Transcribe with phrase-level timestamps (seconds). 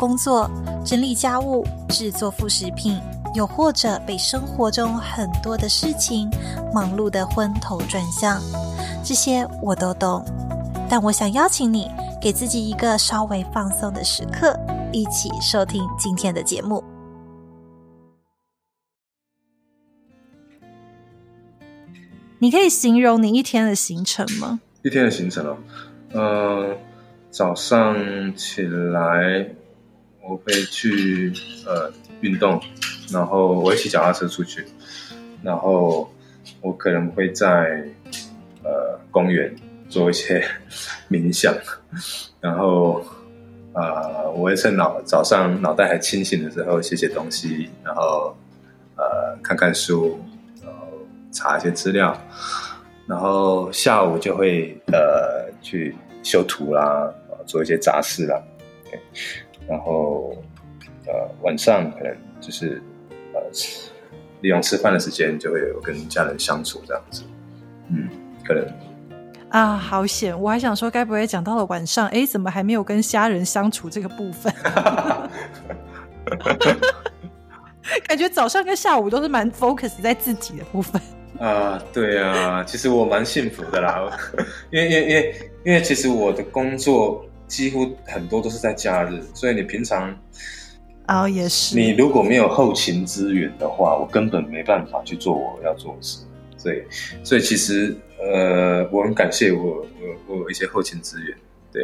[0.00, 0.50] 工作。
[0.82, 2.98] 整理家务、制作副食品，
[3.34, 6.28] 又或者被生活中很多的事情
[6.72, 8.40] 忙碌得昏头转向，
[9.04, 10.24] 这些我都懂。
[10.88, 11.86] 但我想邀请你，
[12.18, 14.58] 给自己一个稍微放松的时刻，
[14.90, 16.82] 一起收听今天的节目。
[22.38, 24.60] 你可以形容你一天的行程吗？
[24.82, 25.58] 一天的行程哦，
[26.14, 26.76] 呃，
[27.30, 29.46] 早上起来。
[30.22, 31.32] 我会去
[31.66, 32.60] 呃运动，
[33.10, 34.64] 然后我会骑脚踏车出去，
[35.42, 36.10] 然后
[36.60, 37.82] 我可能会在
[38.62, 39.54] 呃公园
[39.88, 40.44] 做一些
[41.08, 41.54] 冥想，
[42.40, 43.04] 然后
[43.72, 48.36] 呃我会趁脑早上脑袋还清醒的时候写写东西，然后
[48.96, 50.20] 呃看看书，
[50.62, 50.86] 然后
[51.32, 52.16] 查一些资料，
[53.06, 57.12] 然后下午就会呃去修图啦，
[57.46, 58.40] 做一些杂事啦。
[59.70, 60.34] 然后，
[61.06, 62.82] 呃，晚上可能就是
[63.32, 63.40] 呃，
[64.40, 67.22] 利用吃饭的时间，就会有跟家人相处这样子。
[67.88, 68.08] 嗯，
[68.44, 68.66] 可能
[69.50, 70.36] 啊，好险！
[70.38, 74.52] 我还想说，该不会讲到了晚上，哎，怎么还没有跟家人相处这个部分？
[78.08, 81.00] 感觉早上跟下午都是蛮 focus 在自己的部分。
[81.38, 84.10] 啊，对啊，其实我蛮幸福的啦，
[84.72, 87.24] 因为因为因为因为其实我的工作。
[87.50, 90.16] 几乎很多都是在假日，所以你平常
[91.08, 91.76] 哦也是。
[91.76, 96.20] 你如果没有后勤资源的话，我根本没办法去做我要做的事。
[96.56, 96.82] 所以，
[97.24, 99.86] 所以其实呃，我很感谢我我
[100.28, 101.36] 我有一些后勤资源。
[101.72, 101.82] 对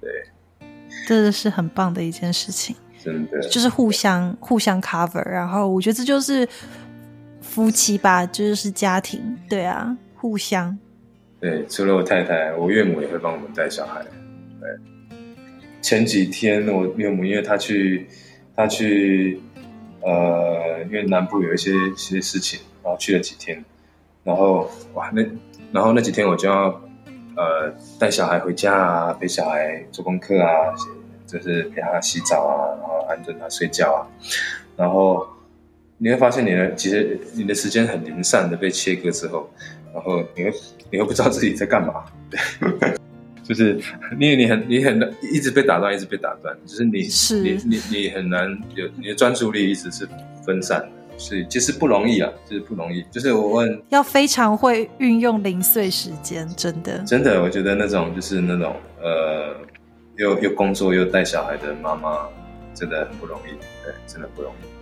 [0.00, 0.10] 对，
[1.08, 5.26] 这是很棒的一件事情，真的就是互相互相 cover。
[5.28, 6.48] 然后我觉得这就是
[7.40, 9.36] 夫妻吧，就是家庭。
[9.48, 10.78] 对啊，互相。
[11.40, 14.04] 对，除了我太太，我岳母也会帮我们带小孩。
[14.60, 14.68] 对。
[15.90, 18.06] 前几天我岳母，因为她去，
[18.54, 19.40] 她去，
[20.02, 23.64] 呃，因为南部有一些一些事情，然后去了几天，
[24.22, 25.20] 然后哇，那
[25.72, 26.66] 然后那几天我就要，
[27.34, 30.72] 呃，带小孩回家啊，陪小孩做功课啊，
[31.26, 34.06] 就是陪他洗澡啊，然后安顿他睡觉啊，
[34.76, 35.26] 然后
[35.98, 39.50] 你会发现你的其实你的时间很零散的被切割之后，
[39.92, 40.52] 然后你会
[40.92, 42.04] 你会不知道自己在干嘛，
[42.78, 42.99] 对。
[43.42, 43.80] 就是
[44.18, 46.56] 因为，你很，你很一直被打断，一直被打断。
[46.66, 50.08] 就是你，是你，你，你很难有你的专注力一直是
[50.44, 53.04] 分散的，所以其实不容易啊，就是不容易。
[53.10, 59.56] 就是我问，要非常会运用零碎时间，真的，真的，我觉得那种就是那种呃，
[60.16, 62.28] 又又工作又带小孩的妈妈，
[62.74, 63.50] 真的很不容易，
[63.84, 64.79] 对，真的不容易。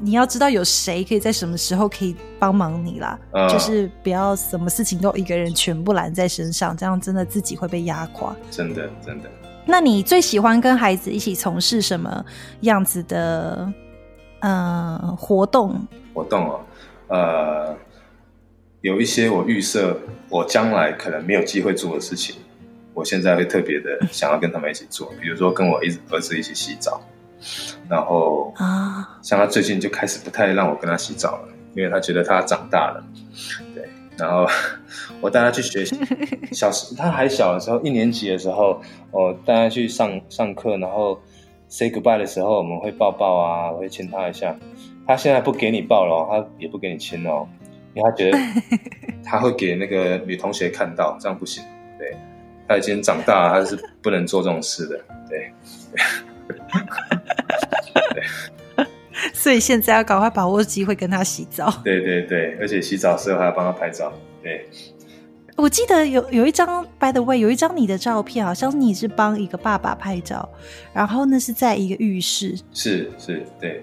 [0.00, 8.34] 你要知道有谁可以在什么时候可以帮忙你啦，嗯、就是不要什么事情都一个人全部揽在身上，这样真的自己会被压垮。
[8.50, 9.28] 真的，真的。
[9.64, 12.24] 那你最喜欢跟孩子一起从事什么
[12.60, 13.70] 样子的
[14.40, 15.78] 嗯活动？
[16.14, 16.60] 活动哦，
[17.08, 17.76] 呃，
[18.80, 19.98] 有一些我预设
[20.28, 22.36] 我将来可能没有机会做的事情，
[22.94, 27.00] 我现在会特别的想要跟他们一起做，比如说跟我一儿子一起洗澡。
[27.88, 33.04] 然后啊，像他最近就开始不太让我跟他洗澡了，因为他觉得他长大了。
[33.74, 34.46] 对，然后
[35.20, 35.96] 我带他去学习，
[36.52, 38.80] 小时他还小的时候，一年级的时候，
[39.10, 41.20] 我带他去上上课，然后
[41.68, 44.54] say goodbye 的时候，我们会抱抱啊，我会亲他一下。
[45.06, 47.46] 他现在不给你抱了，他也不给你亲哦，
[47.94, 48.38] 因为他觉得
[49.24, 51.64] 他会给那个女同学看到，这样不行。
[51.98, 52.14] 对，
[52.68, 55.00] 他已经长大了，他是不能做这种事的。
[55.28, 55.50] 对。
[59.34, 61.72] 所以现在要赶快把握机会跟他洗澡。
[61.82, 64.12] 对对对，而且洗澡的时候还要帮他拍照。
[64.42, 64.68] 对，
[65.56, 70.48] 我记得有有一张，by the way，有一张你的照片，好像你是帮一个爸爸拍照，
[70.92, 72.56] 然后那是在一个浴室。
[72.72, 73.80] 是是，对，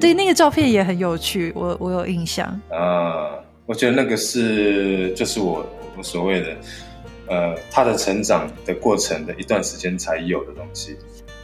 [0.00, 2.48] 对，那个照片也很有趣，我我有印象。
[2.70, 3.36] 啊，
[3.66, 5.66] 我觉得那个是就是我
[5.98, 6.56] 我所谓的
[7.28, 10.96] 呃他的成长的过程的一段时间才有的东西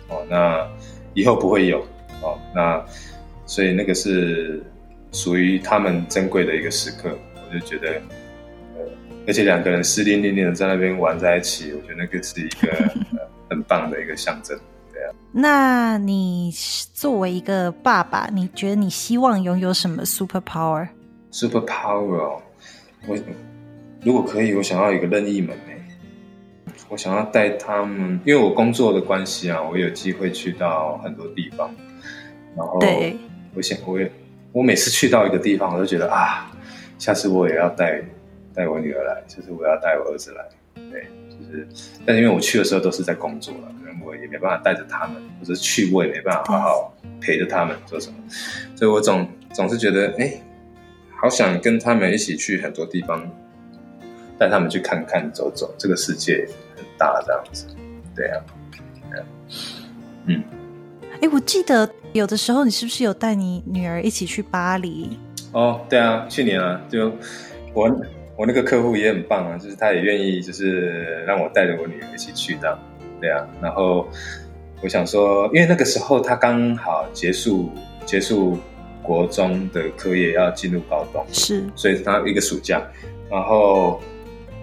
[0.08, 0.66] 哦，那
[1.15, 1.81] 以后不会有
[2.23, 2.85] 哦，那
[3.47, 4.62] 所以那个是
[5.12, 8.01] 属于他们珍贵的一个时刻，我就觉得
[8.77, 8.85] 呃，
[9.27, 12.69] 而且两个人湿淋淋淋的在那边玩在一起，我觉得那个是一个、
[13.19, 14.59] 呃、很棒的一个象征。
[15.33, 16.53] 那你
[16.93, 22.43] 作为一个爸爸，你觉得你希望拥有什么 super power？super power 哦，
[23.07, 23.17] 我
[24.03, 25.80] 如果可以，我想要一个任意门诶，
[26.90, 31.72] 我想要带他们，因为我工作的关系啊，我有机会去到很多地方，
[32.56, 33.16] 然后对，
[33.54, 34.10] 我想我也
[34.50, 36.50] 我每次去到一个地方，我都觉得啊，
[36.98, 38.02] 下次我也要带
[38.52, 40.44] 带我女儿来，就是我要带我儿子来，
[40.90, 41.69] 对，就是，
[42.04, 43.72] 但因为我去的时候都是在工作了。
[43.78, 48.16] 可能我也没办法带着他们，或者去我也没办法好好陪着他们做什么，
[48.75, 50.42] 所以我总总是觉得，哎、欸，
[51.16, 53.25] 好想跟他们一起去很多地方，
[54.40, 57.66] 带他们去看看、走走，这个世界很大，这样子，
[58.16, 58.42] 对啊，
[60.25, 60.42] 嗯，
[61.12, 65.19] 哎、欸，我记得有的时候你是不是有带你女儿一起去巴黎？
[65.52, 67.12] 哦，对啊，去年啊，就
[67.75, 67.94] 我
[68.34, 72.78] 我那个客户也很棒啊，就是他也愿意，就是让我带着我女儿一起去这样。
[73.20, 74.08] 对啊，然后
[74.81, 77.70] 我想说，因为那个时候他刚好结束
[78.06, 78.56] 结束
[79.02, 82.82] 国中的课业，要进入高中，是，所以他一个暑假，
[83.31, 84.00] 然后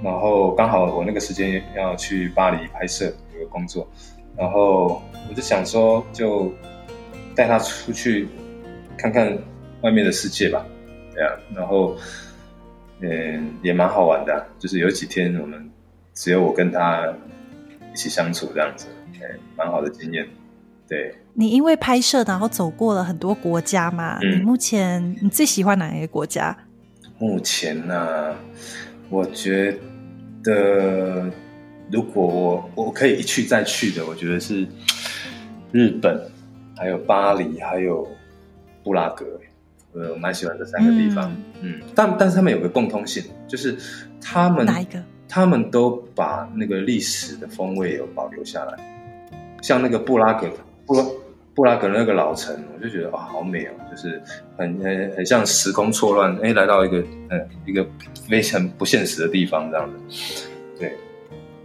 [0.04, 3.88] 然后刚好我那个时间要去巴黎拍摄有个工作，
[4.36, 6.52] 然后我就想说，就
[7.36, 8.28] 带他出去
[8.98, 9.38] 看看
[9.82, 10.66] 外面的世界吧，
[11.14, 11.96] 对啊，然后
[13.02, 15.70] 嗯也蛮好玩的，就是有几天我们
[16.14, 17.14] 只有我跟他。
[17.94, 18.86] 一起相处这样子，
[19.24, 20.24] 哎，蛮好的经验。
[20.88, 24.20] 对，你因为拍摄，然后走过了很多国家嘛。
[24.22, 26.56] 嗯、你目前你最喜欢哪一个国家？
[27.18, 28.36] 目前呢、啊，
[29.10, 29.78] 我觉
[30.44, 31.32] 得
[31.92, 34.68] 如果我我可以一去再去的，我觉得是
[35.72, 36.20] 日本，
[36.76, 38.08] 还有巴黎，还有
[38.84, 39.26] 布拉格。
[39.94, 41.32] 我蛮喜欢这三个地方。
[41.62, 43.76] 嗯，嗯，但但是他们有个共通性，就是
[44.22, 45.02] 他们哪一个？
[45.28, 48.78] 他们都把那个历史的风味有保留下来，
[49.62, 50.50] 像那个布拉格，
[50.86, 51.04] 布拉
[51.58, 54.22] 布拉格那个老城，我就觉得哇，好美哦，就是
[54.56, 57.00] 很很很像时空错乱，哎，来到一个
[57.32, 57.84] 嗯一个
[58.30, 60.94] 非常不现实的地方这样子，对。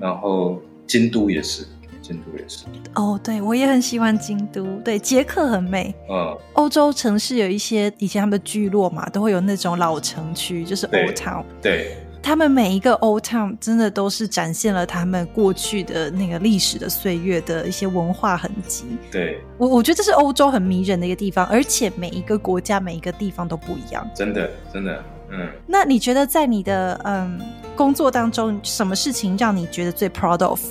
[0.01, 1.67] 然后京都也是，
[2.01, 2.65] 京都也是。
[2.95, 5.95] 哦，对，我也很喜欢京都，对，捷克很美。
[6.09, 11.45] 嗯，欧洲城市有一些以前他们的聚落嘛，都会有那种老城区，就是 Old Town。
[11.61, 11.99] 对。
[12.23, 18.85] 他们每一个 Old Town 真的都是展现了他们过去的那个历史的岁月的一些文化痕迹。
[19.11, 24.09] 对，我我觉得这是欧洲很迷人的一个地方，而且每一个国家每一个地方都不一样。
[24.15, 25.49] 真的，真的，嗯。
[25.67, 27.41] 那你觉得在你的嗯
[27.75, 30.65] 工作当中，什么事情让你觉得最 proud of？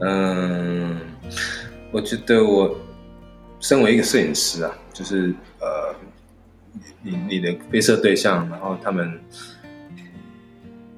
[0.00, 0.98] 嗯，
[1.92, 2.74] 我觉得我
[3.60, 5.94] 身为一个摄影师啊，就是呃，
[7.02, 9.20] 你你的拍摄对象，然后他们。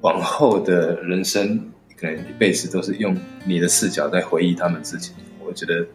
[0.03, 1.57] 往后的人生，
[1.97, 5.13] 可能一辈子都是用你的视角在回忆他们自己。
[5.45, 5.85] 我觉得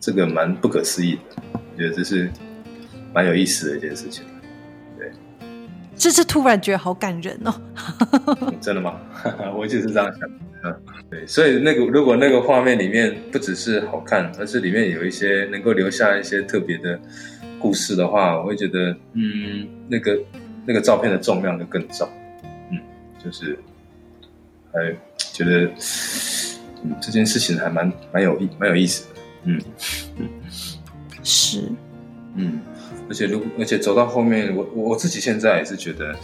[0.00, 1.20] 这个蛮不可思议的，
[1.52, 2.30] 我觉得这是
[3.12, 4.24] 蛮有意思的一件事情。
[4.98, 5.12] 对，
[5.94, 7.54] 这是突然觉得好感人哦。
[8.40, 8.98] 嗯、真的吗？
[9.54, 10.28] 我就是这样想。
[10.64, 10.74] 嗯，
[11.10, 11.26] 对。
[11.26, 16.98] 所以那个如果那个画面里面不只是好看，而是里面有一些能够留下一些特别的
[17.58, 20.18] 故事的话，我会觉得，嗯，那个
[20.64, 22.08] 那个照片的重量就更重。
[23.22, 23.58] 就是，
[24.72, 24.94] 还
[25.32, 25.70] 觉得，
[26.84, 29.60] 嗯，这件事情还蛮蛮有意蛮有意思的，嗯，
[31.24, 31.68] 是，
[32.36, 32.60] 嗯，
[33.08, 36.14] 而且如而且走到后面，我我自己现在也是觉得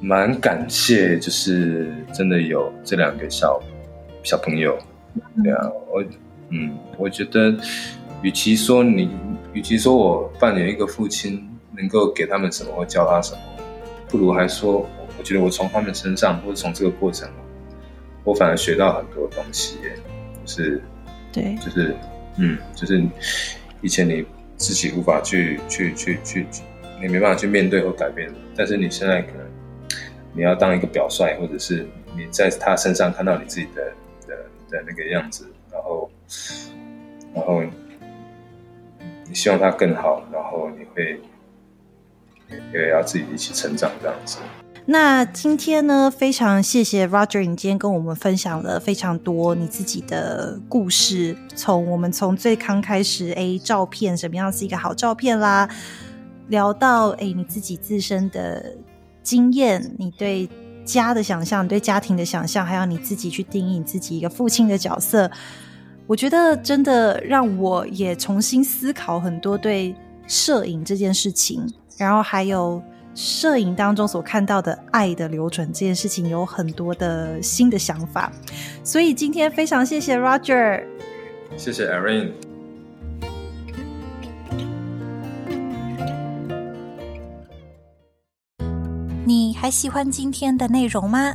[0.00, 3.58] 蛮感谢，就是真的有这两个小
[4.22, 4.78] 小朋友，
[5.42, 6.04] 对啊，我
[6.50, 7.56] 嗯，我觉得，
[8.20, 9.10] 与其说你，
[9.54, 13.40] 与其说我扮演一个父亲，能够给他们什么或教他什么，
[14.06, 14.86] 不如还说。
[15.18, 17.28] 我觉得我从他们身上，或者从这个过程，
[18.24, 19.78] 我反而学到很多东西。
[20.44, 20.82] 就是，
[21.32, 21.96] 对，就是，
[22.36, 23.04] 嗯，就是
[23.80, 24.24] 以前你
[24.56, 26.46] 自己无法去去去去，
[27.00, 29.46] 你没办法去面对或改变，但是你现在可能
[30.32, 33.92] 你要当一个表率，或者是你在他身上看到你自己的
[34.28, 34.36] 的
[34.70, 36.10] 的那个样子，然后，
[37.34, 37.62] 然后
[39.24, 41.20] 你希望他更好，然后你会
[42.72, 44.38] 也要自己一起成长这样子。
[44.88, 51.36] 那今天呢，非常谢谢 Roger，你今天跟我们分享了非常多你自己的故事。
[51.56, 55.68] 从我们从最刚开始，哎，照片什么样是一个好照片啦，
[56.46, 58.76] 聊到哎你自己自身的
[59.24, 60.48] 经验，你对
[60.84, 65.28] 家的想象、你对家庭的想象，还有你自己去定义你自己一个父亲的角色，
[66.06, 69.92] 我觉得真的让我也重新思考很多对
[70.28, 72.80] 摄影这件事情，然后还有
[73.16, 78.30] 摄影当中所看到的爱的流转这件事情，有很多的新的想法。
[78.84, 80.84] 所以今天非常谢谢 Roger，
[81.56, 82.30] 谢谢 Erin。
[89.24, 91.34] 你还喜欢今天的内容吗？